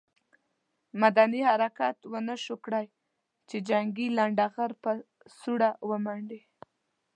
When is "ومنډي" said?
5.89-6.41